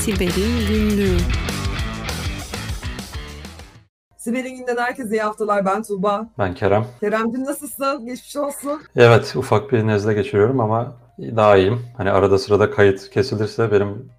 Siber'in 0.00 0.68
Günlüğü 0.68 1.16
Siber'in 4.16 4.56
günden 4.56 4.76
herkese 4.76 5.10
iyi 5.16 5.22
haftalar. 5.22 5.64
Ben 5.64 5.82
Tuğba. 5.82 6.28
Ben 6.38 6.54
Kerem. 6.54 6.86
Kerem'cim 7.00 7.44
nasılsın? 7.44 8.06
Geçmiş 8.06 8.36
olsun. 8.36 8.82
Evet 8.96 9.36
ufak 9.36 9.72
bir 9.72 9.86
nezle 9.86 10.14
geçiriyorum 10.14 10.60
ama 10.60 10.92
daha 11.20 11.56
iyiyim. 11.56 11.86
Hani 11.96 12.10
arada 12.10 12.38
sırada 12.38 12.70
kayıt 12.70 13.10
kesilirse 13.10 13.72
benim 13.72 14.10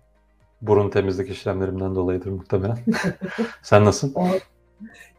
burun 0.62 0.90
temizlik 0.90 1.30
işlemlerimden 1.30 1.96
dolayıdır 1.96 2.32
muhtemelen. 2.32 2.78
Sen 3.64 3.86
nasılsın? 3.86 4.24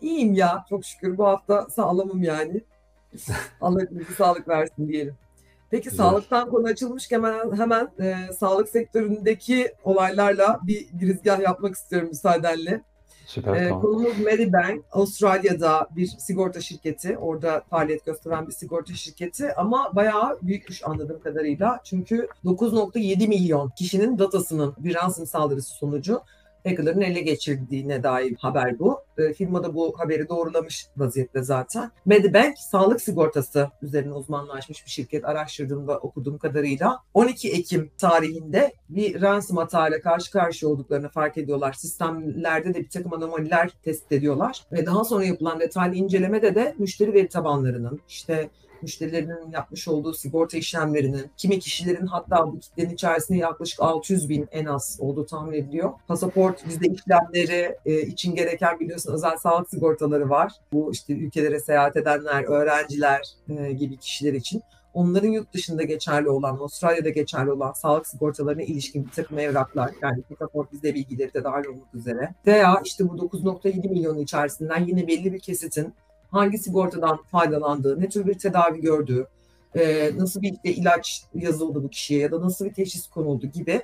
İyiyim 0.00 0.34
ya. 0.34 0.64
Çok 0.68 0.84
şükür 0.84 1.18
bu 1.18 1.26
hafta 1.26 1.66
sağlamım 1.70 2.22
yani. 2.22 2.60
Allah 3.60 3.80
sağlık 4.18 4.48
versin 4.48 4.88
diyelim. 4.88 5.14
Peki 5.72 5.90
Güzel. 5.90 6.04
sağlıktan 6.04 6.50
konu 6.50 6.66
açılmışken 6.66 7.16
hemen, 7.16 7.56
hemen 7.56 7.88
e, 8.00 8.32
sağlık 8.32 8.68
sektöründeki 8.68 9.72
olaylarla 9.84 10.60
bir 10.62 10.88
girizgah 11.00 11.40
yapmak 11.40 11.74
istiyorum 11.74 12.08
müsaadenle. 12.08 12.82
Süper 13.26 13.54
Ee, 13.54 13.68
tamam. 13.68 13.82
konumuz 13.82 14.18
Medibank, 14.18 14.84
Avustralya'da 14.92 15.88
bir 15.96 16.06
sigorta 16.06 16.60
şirketi, 16.60 17.18
orada 17.18 17.62
faaliyet 17.70 18.06
gösteren 18.06 18.46
bir 18.46 18.52
sigorta 18.52 18.94
şirketi 18.94 19.54
ama 19.54 19.90
bayağı 19.96 20.38
büyükmüş 20.42 20.86
anladığım 20.86 21.20
kadarıyla. 21.20 21.80
Çünkü 21.84 22.28
9.7 22.44 23.28
milyon 23.28 23.70
kişinin 23.70 24.18
datasının 24.18 24.74
bir 24.78 24.94
ransom 24.94 25.26
saldırısı 25.26 25.74
sonucu 25.74 26.20
hackerların 26.64 27.00
ele 27.00 27.20
geçirdiğine 27.20 28.02
dair 28.02 28.36
haber 28.38 28.78
bu. 28.78 29.00
Ee, 29.18 29.32
firma 29.32 29.64
da 29.64 29.74
bu 29.74 29.94
haberi 29.98 30.28
doğrulamış 30.28 30.86
vaziyette 30.96 31.42
zaten. 31.42 31.90
Medibank 32.06 32.58
sağlık 32.58 33.00
sigortası 33.00 33.70
üzerine 33.82 34.12
uzmanlaşmış 34.12 34.86
bir 34.86 34.90
şirket 34.90 35.24
araştırdığımda 35.24 35.98
okuduğum 35.98 36.38
kadarıyla 36.38 36.98
12 37.14 37.52
Ekim 37.52 37.90
tarihinde 37.98 38.72
bir 38.88 39.20
ransom 39.20 39.56
hatayla 39.56 40.00
karşı 40.00 40.30
karşıya 40.30 40.72
olduklarını 40.72 41.08
fark 41.08 41.38
ediyorlar. 41.38 41.72
Sistemlerde 41.72 42.74
de 42.74 42.78
bir 42.78 42.90
takım 42.90 43.12
anomaliler 43.12 43.70
tespit 43.82 44.12
ediyorlar. 44.12 44.64
Ve 44.72 44.86
daha 44.86 45.04
sonra 45.04 45.24
yapılan 45.24 45.60
detaylı 45.60 45.94
incelemede 45.94 46.54
de 46.54 46.74
müşteri 46.78 47.12
veri 47.12 47.28
tabanlarının 47.28 48.00
işte 48.08 48.50
müşterilerinin 48.82 49.50
yapmış 49.50 49.88
olduğu 49.88 50.14
sigorta 50.14 50.58
işlemlerinin, 50.58 51.30
kimi 51.36 51.58
kişilerin 51.58 52.06
hatta 52.06 52.46
bu 52.46 52.60
kitlenin 52.60 52.94
içerisinde 52.94 53.38
yaklaşık 53.38 53.80
600 53.80 54.28
bin 54.28 54.48
en 54.52 54.64
az 54.64 54.96
olduğu 55.00 55.26
tahmin 55.26 55.52
ediliyor. 55.52 55.92
Pasaport, 56.08 56.66
vize 56.68 56.86
işlemleri 56.86 57.76
e, 57.86 58.00
için 58.02 58.34
gereken 58.34 58.80
biliyorsun 58.80 59.12
özel 59.12 59.36
sağlık 59.36 59.70
sigortaları 59.70 60.30
var. 60.30 60.52
Bu 60.72 60.92
işte 60.92 61.12
ülkelere 61.12 61.60
seyahat 61.60 61.96
edenler, 61.96 62.44
öğrenciler 62.44 63.22
e, 63.48 63.72
gibi 63.72 63.96
kişiler 63.96 64.32
için. 64.32 64.62
Onların 64.94 65.28
yurt 65.28 65.54
dışında 65.54 65.82
geçerli 65.82 66.28
olan, 66.28 66.56
Avustralya'da 66.56 67.08
geçerli 67.08 67.52
olan 67.52 67.72
sağlık 67.72 68.06
sigortalarına 68.06 68.62
ilişkin 68.62 69.06
bir 69.06 69.10
takım 69.10 69.38
evraklar, 69.38 69.90
yani 70.02 70.22
pasaport 70.22 70.72
vize 70.72 70.94
bilgileri 70.94 71.34
de 71.34 71.44
dahil 71.44 71.66
olmak 71.66 71.94
üzere. 71.94 72.34
Veya 72.46 72.80
işte 72.84 73.08
bu 73.08 73.16
9.7 73.16 73.88
milyonun 73.88 74.18
içerisinden 74.18 74.84
yine 74.84 75.06
belli 75.06 75.32
bir 75.32 75.40
kesitin 75.40 75.94
hangi 76.32 76.58
sigortadan 76.58 77.16
faydalandığı, 77.22 78.00
ne 78.00 78.08
tür 78.08 78.26
bir 78.26 78.34
tedavi 78.34 78.80
gördüğü, 78.80 79.26
e, 79.74 80.10
nasıl 80.16 80.42
bir 80.42 80.54
ilaç 80.64 81.24
yazıldı 81.34 81.82
bu 81.82 81.88
kişiye 81.88 82.20
ya 82.20 82.32
da 82.32 82.40
nasıl 82.40 82.64
bir 82.64 82.74
teşhis 82.74 83.06
konuldu 83.06 83.46
gibi 83.46 83.82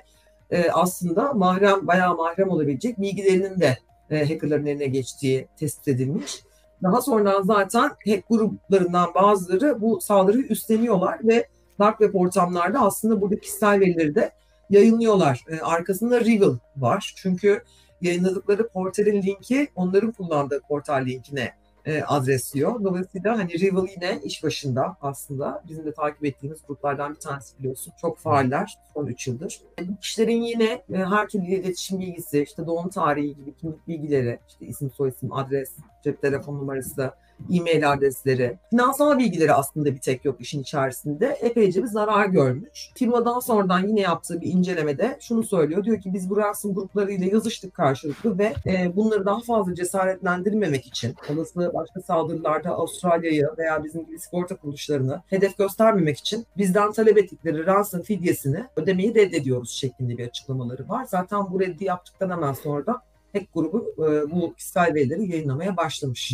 e, 0.51 0.69
aslında 0.69 1.33
mahrem, 1.33 1.87
bayağı 1.87 2.15
mahrem 2.15 2.49
olabilecek 2.49 3.01
bilgilerinin 3.01 3.59
de 3.59 3.77
e, 4.09 4.19
hackerların 4.19 4.65
eline 4.65 4.87
geçtiği 4.87 5.47
tespit 5.57 5.87
edilmiş. 5.87 6.43
Daha 6.83 7.01
sonra 7.01 7.41
zaten 7.43 7.81
hack 7.81 8.29
gruplarından 8.29 9.13
bazıları 9.15 9.81
bu 9.81 10.01
saldırıyı 10.01 10.43
üstleniyorlar 10.43 11.19
ve 11.23 11.47
dark 11.79 11.97
web 11.97 12.15
ortamlarda 12.15 12.79
aslında 12.79 13.21
burada 13.21 13.39
kişisel 13.39 13.79
verileri 13.79 14.15
de 14.15 14.31
yayınlıyorlar. 14.69 15.43
E, 15.49 15.59
arkasında 15.59 16.21
Reveal 16.21 16.57
var. 16.77 17.13
Çünkü 17.17 17.63
yayınladıkları 18.01 18.67
portalin 18.67 19.23
linki 19.23 19.67
onların 19.75 20.11
kullandığı 20.11 20.61
portal 20.67 21.05
linkine 21.05 21.58
e, 21.85 22.01
adresliyor. 22.01 22.83
Dolayısıyla 22.83 23.37
hani 23.37 23.61
Reveal 23.61 23.87
yine 23.95 24.19
iş 24.23 24.43
başında 24.43 24.97
aslında. 25.01 25.63
Bizim 25.69 25.85
de 25.85 25.93
takip 25.93 26.25
ettiğimiz 26.25 26.59
gruplardan 26.67 27.15
bir 27.15 27.19
tanesi 27.19 27.59
biliyorsun. 27.59 27.93
Çok 28.01 28.17
faaller 28.17 28.77
son 28.93 29.07
3 29.07 29.27
yıldır. 29.27 29.61
Bu 29.81 29.99
kişilerin 29.99 30.41
yine 30.41 30.83
e, 30.93 30.97
her 30.97 31.27
türlü 31.27 31.45
iletişim 31.45 31.99
bilgisi, 31.99 32.43
işte 32.43 32.67
doğum 32.67 32.89
tarihi 32.89 33.35
gibi 33.35 33.53
kimlik 33.53 33.87
bilgileri, 33.87 34.39
işte 34.47 34.65
isim, 34.65 34.91
soyisim, 34.91 35.33
adres, 35.33 35.71
cep 36.03 36.21
telefon 36.21 36.55
numarası, 36.55 37.11
e-mail 37.53 37.91
adresleri, 37.91 38.57
finansal 38.69 39.17
bilgileri 39.17 39.53
aslında 39.53 39.95
bir 39.95 39.99
tek 39.99 40.25
yok 40.25 40.41
işin 40.41 40.61
içerisinde. 40.61 41.37
Epeyce 41.41 41.83
bir 41.83 41.87
zarar 41.87 42.25
görmüş. 42.25 42.89
Firmadan 42.95 43.39
sonradan 43.39 43.87
yine 43.87 44.01
yaptığı 44.01 44.41
bir 44.41 44.47
incelemede 44.47 45.17
şunu 45.21 45.43
söylüyor. 45.43 45.83
Diyor 45.83 46.01
ki 46.01 46.13
biz 46.13 46.29
bu 46.29 46.37
ransom 46.37 46.73
gruplarıyla 46.73 47.27
yazıştık 47.27 47.73
karşılıklı 47.73 48.39
ve 48.39 48.53
e, 48.65 48.95
bunları 48.95 49.25
daha 49.25 49.39
fazla 49.39 49.75
cesaretlendirmemek 49.75 50.87
için 50.87 51.15
olası 51.33 51.71
başka 51.73 52.01
saldırılarda 52.01 52.69
Avustralya'yı 52.69 53.49
veya 53.57 53.83
bizim 53.83 54.05
gibi 54.05 54.19
sigorta 54.19 54.55
kuruluşlarını 54.55 55.21
hedef 55.27 55.57
göstermemek 55.57 56.17
için 56.17 56.45
bizden 56.57 56.91
talep 56.91 57.17
ettikleri 57.17 57.65
ransom 57.65 58.01
fidyesini 58.01 58.63
ödemeyi 58.75 59.15
reddediyoruz 59.15 59.69
şeklinde 59.69 60.17
bir 60.17 60.27
açıklamaları 60.27 60.89
var. 60.89 61.05
Zaten 61.05 61.51
bu 61.51 61.59
reddi 61.59 61.85
yaptıktan 61.85 62.29
hemen 62.29 62.53
sonra 62.53 62.85
da 62.85 63.01
hack 63.33 63.53
grubu 63.53 63.93
e, 63.97 64.31
bu 64.31 64.53
kişisel 64.53 64.93
verileri 64.95 65.31
yayınlamaya 65.31 65.77
başlamış. 65.77 66.33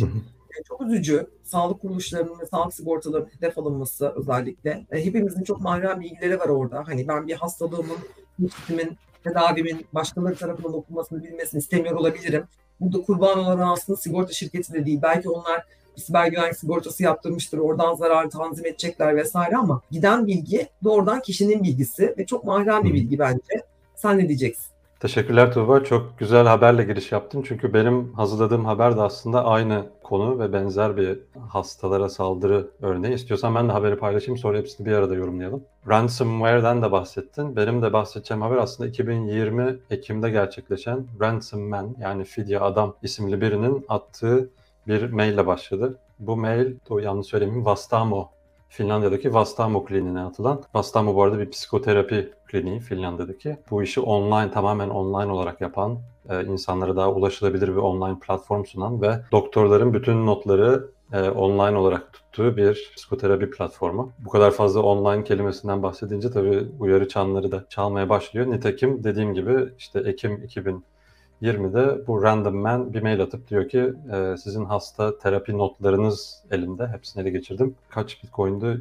Hı 0.56 0.58
hı. 0.58 0.60
E, 0.60 0.64
çok 0.68 0.82
üzücü. 0.82 1.26
Sağlık 1.42 1.80
kuruluşlarının 1.80 2.40
ve 2.40 2.46
sağlık 2.46 2.74
sigortalarının 2.74 3.30
hedef 3.36 3.58
alınması 3.58 4.12
özellikle. 4.16 4.86
E, 4.90 5.04
hepimizin 5.04 5.42
çok 5.42 5.60
mahrem 5.60 6.00
bilgileri 6.00 6.38
var 6.38 6.48
orada. 6.48 6.82
Hani 6.86 7.08
ben 7.08 7.26
bir 7.26 7.34
hastalığımın, 7.34 7.98
teşhisimin, 8.40 8.98
tedavimin 9.24 9.86
başkaları 9.92 10.36
tarafından 10.36 10.74
okunmasını 10.74 11.22
bilmesini 11.22 11.58
istemiyor 11.58 11.96
olabilirim. 11.96 12.44
Burada 12.80 13.02
kurban 13.02 13.38
olan 13.38 13.58
aslında 13.58 13.96
sigorta 13.96 14.32
şirketi 14.32 14.72
de 14.72 14.86
değil. 14.86 14.98
Belki 15.02 15.28
onlar 15.28 15.64
bir 15.96 16.00
siber 16.00 16.26
güvenlik 16.26 16.58
sigortası 16.58 17.02
yaptırmıştır. 17.02 17.58
Oradan 17.58 17.94
zarar 17.94 18.30
tanzim 18.30 18.66
edecekler 18.66 19.16
vesaire 19.16 19.56
ama 19.56 19.80
giden 19.90 20.26
bilgi 20.26 20.68
doğrudan 20.84 21.20
kişinin 21.20 21.62
bilgisi 21.62 22.14
ve 22.18 22.26
çok 22.26 22.44
mahrem 22.44 22.84
bir 22.84 22.94
bilgi 22.94 23.18
bence. 23.18 23.62
Sen 23.96 24.18
ne 24.18 24.28
diyeceksin? 24.28 24.75
Teşekkürler 25.00 25.52
Tuğba. 25.52 25.84
Çok 25.84 26.18
güzel 26.18 26.46
haberle 26.46 26.84
giriş 26.84 27.12
yaptın. 27.12 27.44
Çünkü 27.48 27.74
benim 27.74 28.12
hazırladığım 28.12 28.64
haber 28.64 28.96
de 28.96 29.00
aslında 29.00 29.44
aynı 29.44 29.86
konu 30.02 30.38
ve 30.38 30.52
benzer 30.52 30.96
bir 30.96 31.18
hastalara 31.48 32.08
saldırı 32.08 32.70
örneği. 32.82 33.14
İstiyorsan 33.14 33.54
ben 33.54 33.68
de 33.68 33.72
haberi 33.72 33.96
paylaşayım 33.98 34.38
sonra 34.38 34.58
hepsini 34.58 34.86
bir 34.86 34.92
arada 34.92 35.14
yorumlayalım. 35.14 35.64
Ransomware'den 35.88 36.82
de 36.82 36.92
bahsettin. 36.92 37.56
Benim 37.56 37.82
de 37.82 37.92
bahsedeceğim 37.92 38.42
haber 38.42 38.56
aslında 38.56 38.88
2020 38.88 39.78
Ekim'de 39.90 40.30
gerçekleşen 40.30 41.06
Ransom 41.20 41.68
Man 41.68 41.96
yani 42.00 42.24
Fidye 42.24 42.60
Adam 42.60 42.96
isimli 43.02 43.40
birinin 43.40 43.84
attığı 43.88 44.50
bir 44.88 45.10
maille 45.10 45.46
başladı. 45.46 45.98
Bu 46.18 46.36
mail, 46.36 46.74
o 46.88 46.98
yanlış 46.98 47.26
söylemeyeyim, 47.26 47.64
Vastamo 47.64 48.30
Finlandiya'daki 48.68 49.34
Vastamo 49.34 49.84
kliniğine 49.84 50.20
atılan. 50.20 50.62
Vastamo 50.74 51.14
bu 51.14 51.22
arada 51.22 51.38
bir 51.38 51.50
psikoterapi 51.50 52.30
kliniği 52.46 52.80
Finlandiya'daki. 52.80 53.56
Bu 53.70 53.82
işi 53.82 54.00
online, 54.00 54.50
tamamen 54.50 54.88
online 54.88 55.32
olarak 55.32 55.60
yapan, 55.60 55.98
e, 56.28 56.44
insanlara 56.44 56.96
daha 56.96 57.12
ulaşılabilir 57.12 57.68
bir 57.68 57.76
online 57.76 58.18
platform 58.18 58.64
sunan 58.64 59.02
ve 59.02 59.20
doktorların 59.32 59.94
bütün 59.94 60.26
notları 60.26 60.90
e, 61.12 61.20
online 61.30 61.78
olarak 61.78 62.12
tuttuğu 62.12 62.56
bir 62.56 62.92
psikoterapi 62.96 63.50
platformu. 63.50 64.12
Bu 64.18 64.30
kadar 64.30 64.50
fazla 64.50 64.80
online 64.82 65.24
kelimesinden 65.24 65.82
bahsedince 65.82 66.30
tabii 66.30 66.66
uyarı 66.78 67.08
çanları 67.08 67.52
da 67.52 67.64
çalmaya 67.68 68.08
başlıyor. 68.08 68.46
Nitekim 68.50 69.04
dediğim 69.04 69.34
gibi 69.34 69.68
işte 69.78 70.00
Ekim 70.00 70.42
2020'de 71.42 72.06
bu 72.06 72.22
Random 72.22 72.56
Man 72.56 72.94
bir 72.94 73.02
mail 73.02 73.20
atıp 73.20 73.50
diyor 73.50 73.68
ki 73.68 73.92
e, 74.12 74.36
sizin 74.36 74.64
hasta 74.64 75.18
terapi 75.18 75.58
notlarınız 75.58 76.42
elimde. 76.50 76.86
Hepsini 76.86 77.22
ele 77.22 77.30
geçirdim. 77.30 77.74
Kaç 77.88 78.22
bitcoin'di? 78.22 78.80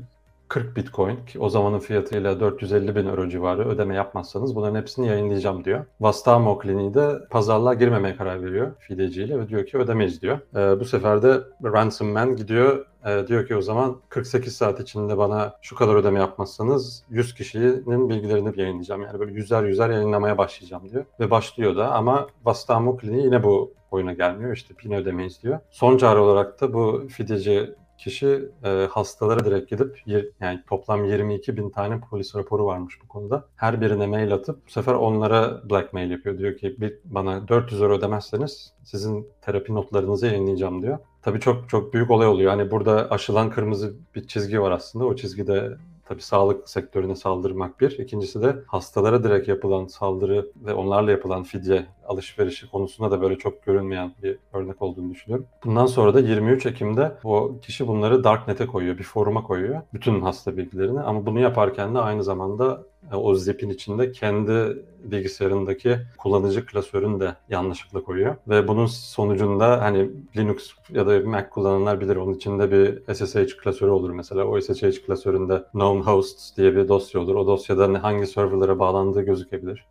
40 0.56 0.76
bitcoin 0.76 1.26
ki 1.26 1.40
o 1.40 1.50
zamanın 1.50 1.80
fiyatıyla 1.80 2.40
450 2.40 2.96
bin 2.96 3.06
euro 3.06 3.30
civarı 3.30 3.70
ödeme 3.70 3.96
yapmazsanız 3.96 4.56
bunların 4.56 4.82
hepsini 4.82 5.08
yayınlayacağım 5.08 5.66
diyor. 5.66 5.86
Vastamo 6.00 6.58
kliniği 6.58 6.94
de 6.94 7.20
pazarlığa 7.30 7.74
girmemeye 7.74 8.16
karar 8.16 8.44
veriyor 8.44 8.72
fideciyle 8.80 9.40
ve 9.40 9.50
diyor 9.50 9.66
ki 9.66 9.78
ödemeyiz 9.78 10.22
diyor. 10.22 10.40
Ee, 10.56 10.80
bu 10.80 10.86
sefer 10.86 11.24
de 11.24 11.42
Ransom 11.64 12.08
Man 12.08 12.36
gidiyor 12.36 12.86
e, 13.06 13.28
diyor 13.28 13.48
ki 13.48 13.56
o 13.56 13.62
zaman 13.62 13.98
48 14.10 14.56
saat 14.56 14.80
içinde 14.80 15.18
bana 15.18 15.54
şu 15.62 15.76
kadar 15.76 15.96
ödeme 15.96 16.20
yapmazsanız 16.20 17.04
100 17.10 17.34
kişinin 17.34 18.10
bilgilerini 18.10 18.60
yayınlayacağım. 18.60 19.02
Yani 19.02 19.20
böyle 19.20 19.32
yüzer 19.32 19.64
yüzer 19.64 19.90
yayınlamaya 19.90 20.38
başlayacağım 20.38 20.90
diyor. 20.90 21.06
Ve 21.20 21.32
başlıyor 21.32 21.76
da 21.76 21.92
ama 21.92 22.28
Vastamo 22.46 22.98
kliniği 22.98 23.26
yine 23.26 23.44
bu 23.44 23.74
oyuna 23.92 24.14
gelmiyor. 24.14 24.54
İşte 24.54 24.74
yine 24.84 24.98
ödemeyiz 24.98 25.44
diyor. 25.44 25.60
Son 25.70 25.98
çare 25.98 26.20
olarak 26.20 26.62
da 26.62 26.74
bu 26.74 27.08
fideci 27.10 27.76
kişi 27.98 28.50
e, 28.64 28.70
hastalara 28.92 29.46
direkt 29.46 29.70
gidip 29.70 30.02
yani 30.40 30.64
toplam 30.68 31.06
22 31.06 31.58
bin 31.58 31.70
tane 31.70 32.00
polis 32.00 32.36
raporu 32.36 32.66
varmış 32.66 33.00
bu 33.04 33.08
konuda. 33.08 33.46
Her 33.56 33.82
birine 33.82 34.08
mail 34.08 34.34
atıp 34.34 34.68
bu 34.68 34.72
sefer 34.72 34.94
onlara 34.94 35.70
blackmail 35.70 36.12
yapıyor. 36.12 36.38
Diyor 36.38 36.58
ki 36.58 36.76
bir, 36.82 36.98
bana 37.06 37.48
400 37.48 37.82
euro 37.82 37.94
ödemezseniz 37.98 38.74
sizin 38.84 39.28
terapi 39.42 39.74
notlarınızı 39.74 40.26
yayınlayacağım 40.26 40.82
diyor. 40.82 40.98
Tabii 41.22 41.40
çok 41.40 41.70
çok 41.70 41.94
büyük 41.94 42.12
olay 42.12 42.28
oluyor. 42.28 42.52
Hani 42.52 42.72
burada 42.72 43.12
aşılan 43.12 43.50
kırmızı 43.50 43.94
bir 44.16 44.28
çizgi 44.28 44.62
var 44.62 44.72
aslında. 44.72 45.06
O 45.06 45.16
çizgide 45.16 45.78
tabii 46.06 46.22
sağlık 46.22 46.70
sektörüne 46.70 47.16
saldırmak 47.16 47.82
bir. 47.82 48.00
İkincisi 48.00 48.42
de 48.42 48.56
hastalara 48.68 49.24
direkt 49.24 49.48
yapılan 49.48 49.86
saldırı 49.86 50.52
ve 50.56 50.74
onlarla 50.74 51.12
yapılan 51.12 51.44
fidye 51.44 51.86
alışverişi 52.08 52.70
konusunda 52.70 53.12
da 53.12 53.22
böyle 53.22 53.38
çok 53.38 53.64
görünmeyen 53.64 54.14
bir 54.24 54.38
örnek 54.54 54.82
olduğunu 54.82 55.12
düşünüyorum. 55.12 55.48
Bundan 55.66 55.86
sonra 55.86 56.14
da 56.14 56.20
23 56.20 56.66
Ekim'de 56.66 57.18
o 57.24 57.60
kişi 57.62 57.88
bunları 57.88 58.24
Darknet'e 58.24 58.68
koyuyor, 58.68 58.98
bir 58.98 59.04
foruma 59.04 59.44
koyuyor. 59.44 59.82
Bütün 59.94 60.22
hasta 60.22 60.58
bilgilerini 60.58 61.02
ama 61.02 61.26
bunu 61.26 61.40
yaparken 61.40 61.96
de 61.96 62.00
aynı 62.00 62.24
zamanda 62.24 62.84
o 63.14 63.36
zipin 63.36 63.70
içinde 63.70 64.12
kendi 64.12 64.78
bilgisayarındaki 65.04 65.98
kullanıcı 66.18 66.66
klasörünü 66.66 67.20
de 67.20 67.36
yanlışlıkla 67.50 68.04
koyuyor. 68.04 68.36
Ve 68.48 68.68
bunun 68.68 68.86
sonucunda 68.86 69.82
hani 69.82 70.10
Linux 70.38 70.72
ya 70.90 71.08
da 71.08 71.20
Mac 71.20 71.50
kullananlar 71.50 72.02
bilir 72.02 72.16
onun 72.16 72.34
içinde 72.34 72.72
bir 72.72 73.14
SSH 73.14 73.58
klasörü 73.64 73.92
olur 73.92 74.10
mesela. 74.10 74.46
O 74.46 74.62
SSH 74.62 75.06
klasöründe 75.06 75.64
known 75.72 76.00
hosts 76.00 76.58
diye 76.58 76.76
bir 76.76 76.88
dosya 76.88 77.22
olur. 77.22 77.36
O 77.36 77.48
dosyada 77.48 78.04
hangi 78.04 78.28
serverlara 78.28 78.80
bağlandığı 78.80 79.22
gözükebilir. 79.22 79.86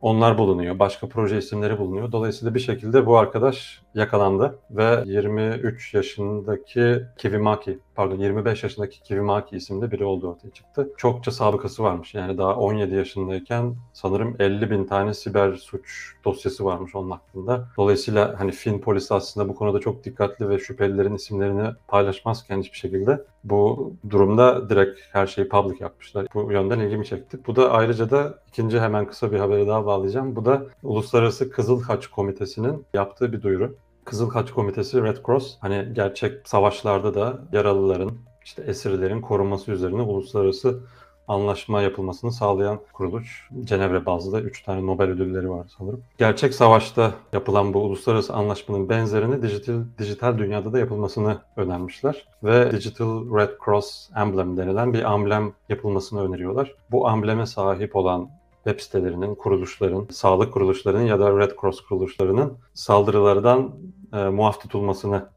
Onlar 0.00 0.38
bulunuyor. 0.38 0.78
Başka 0.78 1.08
proje 1.08 1.38
isimleri 1.38 1.78
bulunuyor. 1.78 2.12
Dolayısıyla 2.12 2.54
bir 2.54 2.60
şekilde 2.60 3.06
bu 3.06 3.18
arkadaş 3.18 3.83
yakalandı 3.94 4.58
ve 4.70 5.02
23 5.06 5.94
yaşındaki 5.94 7.02
Kivimaki, 7.18 7.78
pardon 7.94 8.16
25 8.16 8.62
yaşındaki 8.62 9.02
Kivimaki 9.02 9.56
isimli 9.56 9.90
biri 9.90 10.04
olduğu 10.04 10.30
ortaya 10.30 10.50
çıktı. 10.50 10.88
Çokça 10.96 11.30
sabıkası 11.30 11.82
varmış. 11.82 12.14
Yani 12.14 12.38
daha 12.38 12.56
17 12.56 12.94
yaşındayken 12.94 13.74
sanırım 13.92 14.36
50 14.38 14.70
bin 14.70 14.84
tane 14.84 15.14
siber 15.14 15.54
suç 15.54 16.14
dosyası 16.24 16.64
varmış 16.64 16.94
onun 16.94 17.10
hakkında. 17.10 17.68
Dolayısıyla 17.76 18.34
hani 18.38 18.52
Fin 18.52 18.78
polisi 18.78 19.14
aslında 19.14 19.48
bu 19.48 19.54
konuda 19.54 19.80
çok 19.80 20.04
dikkatli 20.04 20.48
ve 20.48 20.58
şüphelilerin 20.58 21.14
isimlerini 21.14 21.68
paylaşmazken 21.88 22.60
hiçbir 22.60 22.78
şekilde 22.78 23.24
bu 23.44 23.92
durumda 24.10 24.68
direkt 24.70 25.00
her 25.12 25.26
şeyi 25.26 25.48
public 25.48 25.76
yapmışlar. 25.80 26.26
Bu 26.34 26.52
yönden 26.52 26.80
ilgimi 26.80 27.06
çekti. 27.06 27.38
Bu 27.46 27.56
da 27.56 27.70
ayrıca 27.70 28.10
da 28.10 28.38
ikinci 28.48 28.80
hemen 28.80 29.06
kısa 29.06 29.32
bir 29.32 29.38
haberi 29.38 29.66
daha 29.66 29.86
bağlayacağım. 29.86 30.36
Bu 30.36 30.44
da 30.44 30.66
Uluslararası 30.82 31.50
Kızıl 31.50 31.82
Haç 31.82 32.06
Komitesi'nin 32.06 32.84
yaptığı 32.94 33.32
bir 33.32 33.42
duyuru. 33.42 33.76
Kızıl 34.04 34.30
Haç 34.30 34.50
Komitesi 34.50 35.02
Red 35.02 35.16
Cross 35.26 35.56
hani 35.60 35.88
gerçek 35.92 36.48
savaşlarda 36.48 37.14
da 37.14 37.38
yaralıların 37.52 38.12
işte 38.44 38.62
esirlerin 38.62 39.20
korunması 39.20 39.72
üzerine 39.72 40.02
uluslararası 40.02 40.80
anlaşma 41.28 41.82
yapılmasını 41.82 42.32
sağlayan 42.32 42.80
kuruluş. 42.92 43.48
Cenevre 43.64 44.06
bazlı 44.06 44.40
3 44.40 44.62
tane 44.62 44.86
Nobel 44.86 45.08
ödülleri 45.08 45.50
var 45.50 45.66
sanırım. 45.78 46.02
Gerçek 46.18 46.54
savaşta 46.54 47.12
yapılan 47.32 47.74
bu 47.74 47.78
uluslararası 47.78 48.34
anlaşmanın 48.34 48.88
benzerini 48.88 49.42
dijital, 49.42 49.82
dijital 49.98 50.38
dünyada 50.38 50.72
da 50.72 50.78
yapılmasını 50.78 51.38
önermişler. 51.56 52.28
Ve 52.42 52.72
Digital 52.72 53.38
Red 53.38 53.50
Cross 53.64 54.10
Emblem 54.16 54.56
denilen 54.56 54.92
bir 54.92 55.12
amblem 55.12 55.52
yapılmasını 55.68 56.24
öneriyorlar. 56.24 56.74
Bu 56.90 57.08
ambleme 57.08 57.46
sahip 57.46 57.96
olan 57.96 58.28
web 58.64 58.80
sitelerinin, 58.80 59.34
kuruluşların, 59.34 60.06
sağlık 60.10 60.52
kuruluşlarının 60.52 61.02
ya 61.02 61.20
da 61.20 61.38
Red 61.38 61.50
Cross 61.60 61.80
kuruluşlarının 61.80 62.58
saldırılardan 62.74 63.74
e, 64.12 64.16
muaf 64.16 64.60
tutulmasını 64.60 65.28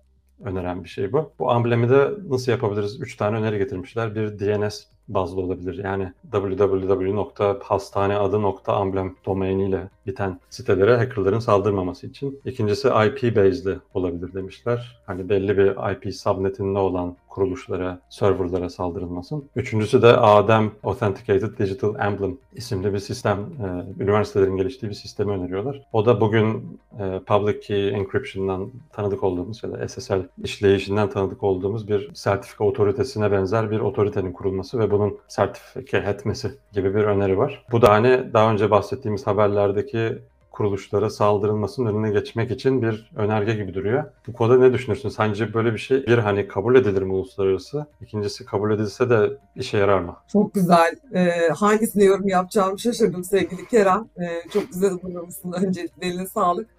öneren 0.44 0.84
bir 0.84 0.90
şey 0.90 1.14
bu. 1.14 1.32
Bu 1.40 1.52
amblemi 1.52 1.90
de 1.90 2.12
nasıl 2.30 2.52
yapabiliriz? 2.52 3.02
Üç 3.02 3.16
tane 3.16 3.38
öneri 3.38 3.58
getirmişler. 3.58 4.16
Bir 4.16 4.40
DNS 4.40 4.84
bazlı 5.08 5.42
olabilir. 5.42 5.84
Yani 5.84 6.14
www.hastaneadı.amblem 6.32 9.16
domainiyle 9.26 9.90
biten 10.06 10.40
sitelere 10.50 10.98
hackerların 10.98 11.40
saldırmaması 11.40 12.08
için. 12.08 12.42
İkincisi 12.46 12.88
IP 12.88 13.36
based'li 13.36 13.78
olabilir 13.94 14.34
demişler. 14.34 15.02
Hani 15.06 15.30
belli 15.30 15.58
bir 15.58 15.92
IP 15.92 16.16
subnetinde 16.16 16.80
olan 16.80 17.16
kuruluşlara, 17.38 18.00
serverlara 18.10 18.70
saldırılmasın. 18.70 19.46
Üçüncüsü 19.56 20.02
de 20.02 20.18
ADEM 20.18 20.72
Authenticated 20.84 21.60
Digital 21.60 22.00
Emblem 22.00 22.38
isimli 22.54 22.94
bir 22.94 23.00
sistem, 23.00 23.40
e, 23.40 24.04
üniversitelerin 24.04 24.58
geliştiği 24.58 24.90
bir 24.90 24.96
sistemi 24.96 25.32
öneriyorlar. 25.32 25.88
O 25.94 26.06
da 26.06 26.22
bugün 26.22 26.80
e, 27.00 27.20
Public 27.28 27.60
Key 27.60 27.90
Encryption'dan 27.90 28.72
tanıdık 28.92 29.24
olduğumuz 29.24 29.64
ya 29.64 29.72
da 29.72 29.88
SSL 29.88 30.28
işleyişinden 30.44 31.10
tanıdık 31.10 31.44
olduğumuz 31.44 31.88
bir 31.88 32.12
sertifika 32.14 32.64
otoritesine 32.64 33.32
benzer 33.32 33.72
bir 33.72 33.80
otoritenin 33.80 34.34
kurulması 34.34 34.80
ve 34.80 34.92
bunun 35.00 35.18
sertifike 35.28 35.98
etmesi 35.98 36.52
gibi 36.74 36.96
bir 36.96 37.04
öneri 37.04 37.38
var. 37.38 37.66
Bu 37.72 37.82
da 37.82 37.90
hani 37.90 38.34
daha 38.34 38.52
önce 38.52 38.72
bahsettiğimiz 38.72 39.28
haberlerdeki 39.28 40.18
kuruluşlara 40.52 41.10
saldırılmasının 41.10 41.94
önüne 41.94 42.12
geçmek 42.12 42.52
için 42.52 42.82
bir 42.82 43.12
önerge 43.16 43.54
gibi 43.54 43.74
duruyor. 43.74 44.04
Bu 44.28 44.34
konuda 44.34 44.58
ne 44.58 44.74
düşünürsün? 44.74 45.10
Sence 45.10 45.54
böyle 45.54 45.74
bir 45.74 45.78
şey 45.78 46.08
bir 46.08 46.18
hani 46.18 46.48
kabul 46.48 46.76
edilir 46.76 47.02
mi 47.02 47.14
uluslararası? 47.14 47.86
İkincisi 48.02 48.46
kabul 48.46 48.72
edilse 48.72 49.10
de 49.10 49.38
işe 49.56 49.78
yarar 49.78 50.00
mı? 50.00 50.16
Çok 50.34 50.54
güzel. 50.54 50.96
Ee, 51.16 51.50
hangisini 51.56 52.04
yorum 52.04 52.28
yapacağımı 52.28 52.80
şaşırdım 52.80 53.24
sevgili 53.24 53.68
Kerem. 53.68 54.10
Ee, 54.22 54.50
çok 54.54 54.68
güzel 54.68 54.92
hazırlamışsın. 54.92 55.52
Öncelikle 55.52 56.08
eline 56.08 56.28
sağlık. 56.28 56.77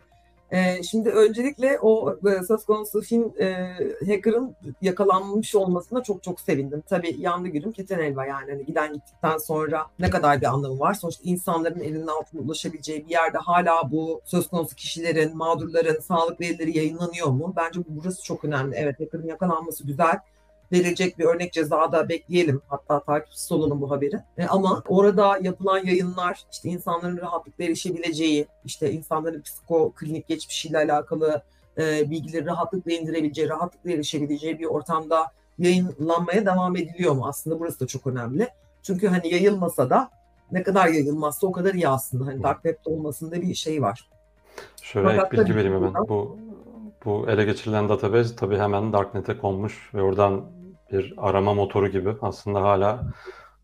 E, 0.50 0.82
şimdi 0.82 1.10
öncelikle 1.10 1.78
o 1.82 2.12
e, 2.12 2.42
söz 2.48 2.64
konusu 2.64 3.00
film 3.00 3.32
e, 3.40 3.46
hacker'ın 4.06 4.56
yakalanmış 4.82 5.54
olmasına 5.54 6.02
çok 6.02 6.22
çok 6.22 6.40
sevindim. 6.40 6.82
Tabii 6.88 7.16
yandı 7.18 7.48
gülüm 7.48 7.72
keten 7.72 7.98
elva 7.98 8.26
yani 8.26 8.50
hani 8.50 8.66
giden 8.66 8.92
gittikten 8.92 9.38
sonra 9.38 9.86
ne 9.98 10.10
kadar 10.10 10.40
bir 10.40 10.46
anlamı 10.46 10.80
var. 10.80 10.94
Sonuçta 10.94 11.22
insanların 11.24 11.80
elinin 11.80 12.06
altına 12.06 12.40
ulaşabileceği 12.40 13.04
bir 13.04 13.10
yerde 13.10 13.38
hala 13.38 13.90
bu 13.90 14.20
söz 14.24 14.48
konusu 14.48 14.76
kişilerin, 14.76 15.36
mağdurların 15.36 16.00
sağlık 16.00 16.40
verileri 16.40 16.78
yayınlanıyor 16.78 17.28
mu? 17.28 17.52
Bence 17.56 17.80
burası 17.88 18.22
çok 18.24 18.44
önemli. 18.44 18.76
Evet 18.76 19.00
hacker'ın 19.00 19.26
yakalanması 19.26 19.86
güzel 19.86 20.18
verilecek 20.72 21.18
bir 21.18 21.24
örnek 21.24 21.52
cezada 21.52 22.08
bekleyelim. 22.08 22.62
Hatta 22.68 23.00
takipçisi 23.00 23.54
olalım 23.54 23.80
bu 23.80 23.90
haberi. 23.90 24.16
E, 24.38 24.46
ama 24.46 24.82
orada 24.88 25.38
yapılan 25.42 25.86
yayınlar 25.86 26.44
işte 26.52 26.68
insanların 26.68 27.16
rahatlıkla 27.16 27.64
erişebileceği, 27.64 28.46
işte 28.64 28.92
insanların 28.92 29.42
psikoklinik 29.42 30.28
geçmişiyle 30.28 30.78
alakalı 30.78 31.42
e, 31.78 32.10
bilgileri 32.10 32.46
rahatlıkla 32.46 32.92
indirebileceği, 32.92 33.48
rahatlıkla 33.48 33.90
erişebileceği 33.90 34.58
bir 34.58 34.66
ortamda 34.66 35.26
yayınlanmaya 35.58 36.46
devam 36.46 36.76
ediliyor 36.76 37.12
mu? 37.12 37.26
Aslında 37.26 37.60
burası 37.60 37.80
da 37.80 37.86
çok 37.86 38.06
önemli. 38.06 38.48
Çünkü 38.82 39.08
hani 39.08 39.28
yayılmasa 39.28 39.90
da 39.90 40.10
ne 40.52 40.62
kadar 40.62 40.88
yayılmazsa 40.88 41.46
o 41.46 41.52
kadar 41.52 41.74
iyi 41.74 41.88
aslında. 41.88 42.26
Hani 42.26 42.42
Web'de 42.42 42.90
olmasında 42.90 43.42
bir 43.42 43.54
şey 43.54 43.82
var. 43.82 44.08
Şöyle 44.82 45.22
ek 45.22 45.30
bilgi 45.32 45.54
vereyim 45.54 45.74
hemen. 45.74 45.94
Bu 46.08 46.38
bu 47.04 47.26
ele 47.28 47.44
geçirilen 47.44 47.88
database 47.88 48.36
tabii 48.36 48.58
hemen 48.58 48.92
Darknet'e 48.92 49.38
konmuş 49.38 49.90
ve 49.94 50.02
oradan 50.02 50.44
bir 50.92 51.14
arama 51.16 51.54
motoru 51.54 51.88
gibi 51.88 52.14
aslında 52.22 52.62
hala 52.62 53.04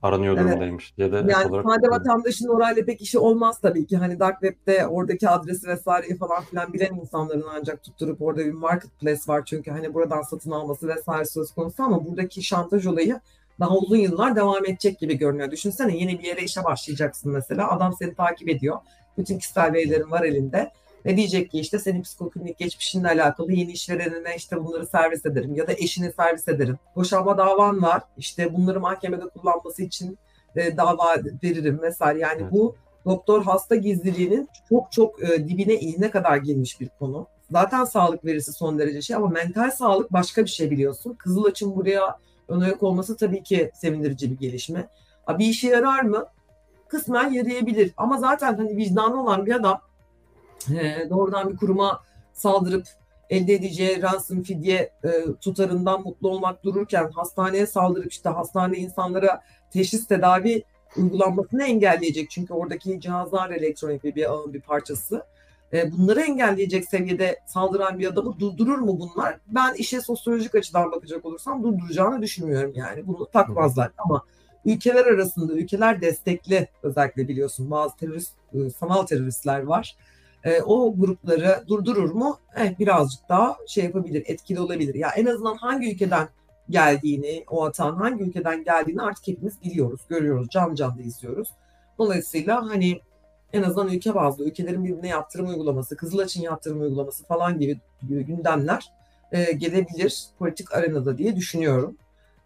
aranıyor 0.03 0.37
evet. 0.37 0.45
durumdaymış 0.45 0.97
diye 0.97 1.13
de 1.13 1.17
yani 1.17 1.47
olarak 1.47 1.67
sade 1.67 1.91
vatandaşın 1.91 2.49
orayla 2.49 2.85
pek 2.85 3.03
işi 3.03 3.19
olmaz 3.19 3.59
tabii 3.63 3.87
ki. 3.87 3.97
Hani 3.97 4.21
Dark 4.21 4.41
Web'de 4.41 4.87
oradaki 4.87 5.29
adresi 5.29 5.69
vesaire 5.69 6.17
falan 6.17 6.43
filan 6.43 6.73
bilen 6.73 6.95
insanların 6.95 7.45
ancak 7.55 7.83
tutturup 7.83 8.23
orada 8.23 8.45
bir 8.45 8.53
marketplace 8.53 9.21
var 9.29 9.45
çünkü 9.45 9.71
hani 9.71 9.95
buradan 9.95 10.23
satın 10.23 10.51
alması 10.51 10.89
vesaire 10.89 11.25
söz 11.25 11.53
konusu 11.53 11.83
ama 11.83 12.05
buradaki 12.05 12.43
şantaj 12.43 12.87
olayı 12.87 13.21
daha 13.61 13.77
uzun 13.77 13.97
yıllar 13.97 14.37
devam 14.37 14.65
edecek 14.65 14.99
gibi 14.99 15.19
görünüyor. 15.19 15.51
Düşünsene 15.51 15.97
yeni 15.97 16.19
bir 16.19 16.25
yere 16.25 16.43
işe 16.43 16.65
başlayacaksın 16.65 17.33
mesela. 17.33 17.71
Adam 17.71 17.95
seni 17.99 18.15
takip 18.15 18.49
ediyor. 18.49 18.79
Bütün 19.19 19.39
kişisel 19.39 19.73
verilerin 19.73 20.11
var 20.11 20.23
elinde 20.23 20.71
ve 21.07 21.17
diyecek 21.17 21.51
ki 21.51 21.59
işte 21.61 21.79
senin 21.79 22.03
psikoklinik 22.03 22.59
geçmişinle 22.59 23.09
alakalı 23.09 23.53
yeni 23.53 23.73
işverenine 23.73 24.37
işte 24.37 24.65
bunları 24.65 24.87
servis 24.87 25.27
ederim 25.27 25.55
ya 25.55 25.67
da 25.67 25.73
eşini 25.73 26.13
servis 26.13 26.49
ederim. 26.49 26.79
Boşanma 26.97 27.39
davan 27.39 27.83
var 27.83 28.03
işte 28.17 28.55
bunları 28.55 28.81
mahkemede 28.81 29.29
kullanması 29.29 29.83
için 29.83 30.19
e, 30.57 30.77
dava 30.77 31.17
veririm 31.43 31.83
vesaire. 31.83 32.19
Yani 32.19 32.43
evet. 32.43 32.53
bu 32.53 32.77
doktor 33.05 33.45
hasta 33.45 33.75
gizliliğinin 33.75 34.49
çok 34.69 34.93
çok 34.93 35.23
e, 35.23 35.49
dibine 35.49 35.75
iğne 35.75 36.11
kadar 36.11 36.37
girmiş 36.37 36.81
bir 36.81 36.89
konu. 36.99 37.27
Zaten 37.51 37.85
sağlık 37.85 38.25
verisi 38.25 38.53
son 38.53 38.79
derece 38.79 39.03
şey 39.03 39.17
ama 39.17 39.29
mental 39.29 39.71
sağlık 39.71 40.13
başka 40.13 40.45
bir 40.45 40.51
şey 40.51 40.71
biliyorsun. 40.71 41.15
Kızılaç'ın 41.15 41.77
buraya 41.77 42.19
ön 42.49 42.61
ayak 42.61 42.83
olması 42.83 43.17
tabii 43.17 43.43
ki 43.43 43.71
sevindirici 43.75 44.31
bir 44.31 44.39
gelişme. 44.39 44.89
Bir 45.29 45.47
işe 45.47 45.69
yarar 45.69 46.03
mı? 46.03 46.27
Kısmen 46.89 47.31
yarayabilir. 47.31 47.93
Ama 47.97 48.19
zaten 48.19 48.57
hani 48.57 48.77
vicdanı 48.77 49.23
olan 49.23 49.47
bir 49.47 49.55
adam 49.55 49.81
e, 50.71 51.11
doğrudan 51.11 51.51
bir 51.51 51.57
kuruma 51.57 52.03
saldırıp 52.33 52.87
elde 53.31 53.55
edeceği 53.55 54.03
ransom 54.03 54.43
fidye 54.43 54.93
e, 55.05 55.11
tutarından 55.41 56.03
mutlu 56.03 56.29
olmak 56.29 56.65
dururken 56.65 57.11
hastaneye 57.11 57.67
saldırıp 57.67 58.13
işte 58.13 58.29
hastane 58.29 58.77
insanlara 58.77 59.41
teşhis 59.71 60.07
tedavi 60.07 60.63
uygulanmasını 60.97 61.65
engelleyecek. 61.65 62.31
Çünkü 62.31 62.55
oradaki 62.55 63.01
cihazlar 63.01 63.51
elektronik 63.51 64.05
bir, 64.05 64.15
bir 64.15 64.33
ağın 64.33 64.55
bir 64.55 64.61
parçası. 64.61 65.23
E, 65.73 65.93
bunları 65.93 66.21
engelleyecek 66.21 66.89
seviyede 66.89 67.41
saldıran 67.47 67.99
bir 67.99 68.07
adamı 68.07 68.39
durdurur 68.41 68.79
mu 68.79 69.01
bunlar? 69.01 69.39
Ben 69.47 69.75
işe 69.75 70.01
sosyolojik 70.01 70.55
açıdan 70.55 70.93
bakacak 70.93 71.25
olursam 71.25 71.63
durduracağını 71.63 72.23
düşünmüyorum 72.23 72.73
yani. 72.75 73.07
Bunu 73.07 73.27
takmazlar 73.27 73.91
ama 73.99 74.25
ülkeler 74.65 75.07
arasında 75.07 75.53
ülkeler 75.53 76.01
destekli 76.01 76.69
özellikle 76.83 77.29
biliyorsun 77.29 77.71
bazı 77.71 77.97
terörist, 77.97 78.33
e, 78.53 78.71
sanal 78.71 79.03
teröristler 79.03 79.63
var 79.63 79.97
e, 80.45 80.63
o 80.63 80.97
grupları 80.97 81.65
durdurur 81.69 82.11
mu? 82.11 82.39
Evet, 82.57 82.79
birazcık 82.79 83.29
daha 83.29 83.57
şey 83.69 83.85
yapabilir, 83.85 84.23
etkili 84.27 84.61
olabilir. 84.61 84.95
Ya 84.95 85.11
en 85.17 85.27
azından 85.27 85.57
hangi 85.57 85.93
ülkeden 85.93 86.29
geldiğini, 86.71 87.45
o 87.51 87.65
atağın 87.65 87.97
hangi 87.97 88.25
ülkeden 88.25 88.65
geldiğini 88.65 89.03
artık 89.03 89.29
hepimiz 89.29 89.63
biliyoruz, 89.63 90.01
görüyoruz, 90.09 90.49
can 90.51 90.75
canlı 90.75 91.03
izliyoruz. 91.03 91.49
Dolayısıyla 91.99 92.69
hani 92.71 93.01
en 93.53 93.63
azından 93.63 93.89
ülke 93.89 94.15
bazlı 94.15 94.45
ülkelerin 94.45 94.85
birbirine 94.85 95.09
yaptırım 95.09 95.49
uygulaması, 95.49 95.97
Kızılaç'ın 95.97 96.43
yaptırım 96.43 96.81
uygulaması 96.81 97.25
falan 97.25 97.59
gibi 97.59 97.81
gündemler 98.03 98.93
e, 99.33 99.53
gelebilir 99.53 100.25
politik 100.39 100.75
arenada 100.75 101.19
diye 101.19 101.37
düşünüyorum. 101.37 101.97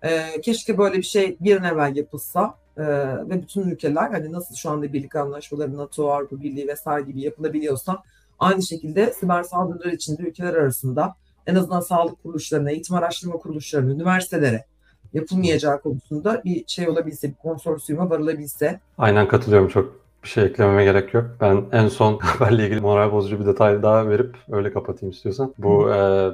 E, 0.03 0.41
keşke 0.41 0.79
böyle 0.79 0.97
bir 0.97 1.03
şey 1.03 1.37
bir 1.41 1.57
an 1.57 1.65
evvel 1.65 1.97
yapılsa 1.97 2.55
ve 2.79 3.43
bütün 3.43 3.71
ülkeler 3.71 4.11
hani 4.11 4.33
nasıl 4.33 4.55
şu 4.55 4.71
anda 4.71 4.93
birlik 4.93 5.17
anlaşmaları, 5.17 5.77
NATO, 5.77 6.11
Avrupa 6.11 6.41
Birliği 6.41 6.69
vesaire 6.69 7.07
gibi 7.07 7.21
yapılabiliyorsa 7.21 8.03
aynı 8.39 8.63
şekilde 8.63 9.13
siber 9.13 9.43
saldırılar 9.43 9.93
içinde 9.93 10.23
ülkeler 10.23 10.55
arasında 10.55 11.15
en 11.47 11.55
azından 11.55 11.81
sağlık 11.81 12.23
kuruluşlarına, 12.23 12.71
eğitim 12.71 12.97
araştırma 12.97 13.37
kuruluşlarına, 13.37 13.93
üniversitelere 13.93 14.65
yapılmayacağı 15.13 15.81
konusunda 15.81 16.43
bir 16.45 16.65
şey 16.67 16.89
olabilse, 16.89 17.29
bir 17.29 17.35
konsorsiyuma 17.35 18.11
varılabilse. 18.11 18.81
Aynen 18.99 19.29
katılıyorum 19.29 19.69
çok 19.69 20.01
bir 20.23 20.29
şey 20.29 20.45
eklememe 20.45 20.85
gerek 20.85 21.15
yok. 21.15 21.25
Ben 21.41 21.65
en 21.73 21.89
son 21.89 22.19
haberle 22.23 22.65
ilgili 22.67 22.81
moral 22.81 23.13
bozucu 23.13 23.41
bir 23.41 23.47
detay 23.47 23.83
daha 23.83 24.09
verip 24.09 24.37
öyle 24.51 24.73
kapatayım 24.73 25.13
istiyorsan. 25.13 25.55
Bu 25.59 25.91
e, 25.91 26.31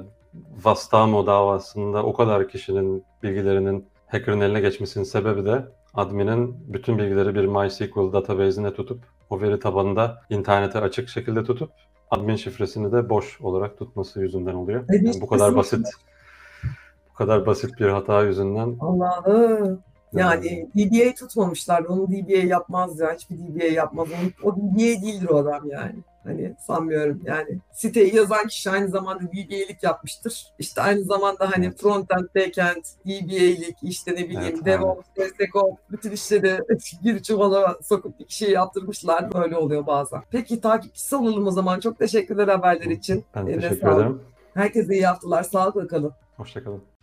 Vastamo 0.64 1.26
davasında 1.26 2.04
o 2.04 2.12
kadar 2.12 2.48
kişinin 2.48 3.04
bilgilerinin 3.22 3.86
hacker'ın 4.06 4.40
eline 4.40 4.60
geçmesinin 4.60 5.04
sebebi 5.04 5.44
de 5.44 5.64
admin'in 5.94 6.56
bütün 6.72 6.98
bilgileri 6.98 7.34
bir 7.34 7.44
MySQL 7.44 8.12
database'ine 8.12 8.74
tutup 8.74 9.00
o 9.30 9.40
veri 9.40 9.58
tabanında 9.60 10.20
internete 10.30 10.78
açık 10.78 11.08
şekilde 11.08 11.44
tutup 11.44 11.70
admin 12.10 12.36
şifresini 12.36 12.92
de 12.92 13.08
boş 13.08 13.40
olarak 13.40 13.78
tutması 13.78 14.20
yüzünden 14.20 14.54
oluyor. 14.54 14.84
Yani 14.88 15.20
bu 15.20 15.26
kadar 15.26 15.56
basit 15.56 15.86
bu 17.10 17.14
kadar 17.14 17.46
basit 17.46 17.80
bir 17.80 17.88
hata 17.88 18.22
yüzünden 18.22 18.76
Allah'ım. 18.80 19.82
Yani 20.12 20.68
DBA 20.76 21.14
tutmamışlar. 21.14 21.84
Onu 21.84 22.08
DBA 22.08 22.46
yapmaz 22.46 23.00
ya. 23.00 23.14
Hiçbir 23.14 23.36
DBA 23.36 23.64
yapmaz. 23.64 24.08
Onu, 24.08 24.50
o 24.50 24.56
DBA 24.56 24.78
değildir 24.78 25.28
o 25.28 25.36
adam 25.36 25.70
yani. 25.70 25.94
Hani 26.24 26.54
sanmıyorum 26.66 27.20
yani. 27.24 27.58
Siteyi 27.72 28.16
yazan 28.16 28.46
kişi 28.46 28.70
aynı 28.70 28.88
zamanda 28.88 29.22
DBA'lik 29.22 29.82
yapmıştır. 29.82 30.46
İşte 30.58 30.82
aynı 30.82 31.04
zamanda 31.04 31.50
hani 31.52 31.66
evet. 31.66 31.80
frontend, 31.80 32.26
backend, 32.36 32.84
DBA'lik, 33.06 33.76
işte 33.82 34.12
ne 34.12 34.28
bileyim 34.28 34.54
evet, 34.54 34.64
DevOps, 34.64 35.06
DevSecOps 35.16 35.80
bütün 35.90 36.10
işleri 36.10 36.58
bir 37.04 37.22
çuvala 37.22 37.76
sokup 37.82 38.20
bir 38.20 38.24
kişiye 38.24 38.50
yaptırmışlar. 38.50 39.32
Böyle 39.32 39.56
oluyor 39.56 39.86
bazen. 39.86 40.22
Peki 40.30 40.60
takipçisi 40.60 41.16
olalım 41.16 41.46
o 41.46 41.50
zaman. 41.50 41.80
Çok 41.80 41.98
teşekkürler 41.98 42.48
haberler 42.48 42.90
için. 42.90 43.24
Ben 43.34 43.46
teşekkür 43.46 43.88
ederim. 43.88 44.22
Herkese 44.54 44.94
iyi 44.94 45.06
haftalar. 45.06 45.42
Sağlıkla 45.42 45.86
kalın. 45.86 46.12
Hoşçakalın. 46.36 46.93